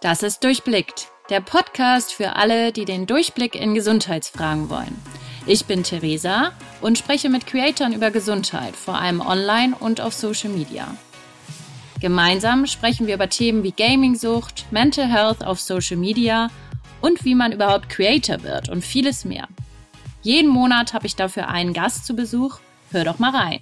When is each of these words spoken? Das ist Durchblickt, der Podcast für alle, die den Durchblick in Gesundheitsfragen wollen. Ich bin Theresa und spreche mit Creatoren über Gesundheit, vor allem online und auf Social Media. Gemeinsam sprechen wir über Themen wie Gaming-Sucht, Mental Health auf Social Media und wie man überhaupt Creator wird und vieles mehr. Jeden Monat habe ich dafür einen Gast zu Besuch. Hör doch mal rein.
Das 0.00 0.22
ist 0.22 0.42
Durchblickt, 0.44 1.08
der 1.28 1.42
Podcast 1.42 2.14
für 2.14 2.34
alle, 2.36 2.72
die 2.72 2.86
den 2.86 3.04
Durchblick 3.04 3.54
in 3.54 3.74
Gesundheitsfragen 3.74 4.70
wollen. 4.70 4.96
Ich 5.44 5.66
bin 5.66 5.82
Theresa 5.82 6.52
und 6.80 6.96
spreche 6.96 7.28
mit 7.28 7.46
Creatoren 7.46 7.92
über 7.92 8.10
Gesundheit, 8.10 8.74
vor 8.74 8.94
allem 8.94 9.20
online 9.20 9.76
und 9.78 10.00
auf 10.00 10.14
Social 10.14 10.48
Media. 10.48 10.96
Gemeinsam 12.00 12.64
sprechen 12.64 13.08
wir 13.08 13.14
über 13.14 13.28
Themen 13.28 13.62
wie 13.62 13.72
Gaming-Sucht, 13.72 14.72
Mental 14.72 15.06
Health 15.06 15.44
auf 15.44 15.60
Social 15.60 15.98
Media 15.98 16.48
und 17.02 17.22
wie 17.26 17.34
man 17.34 17.52
überhaupt 17.52 17.90
Creator 17.90 18.42
wird 18.42 18.70
und 18.70 18.82
vieles 18.82 19.26
mehr. 19.26 19.48
Jeden 20.22 20.48
Monat 20.48 20.94
habe 20.94 21.06
ich 21.06 21.14
dafür 21.14 21.48
einen 21.48 21.74
Gast 21.74 22.06
zu 22.06 22.16
Besuch. 22.16 22.58
Hör 22.90 23.04
doch 23.04 23.18
mal 23.18 23.36
rein. 23.36 23.60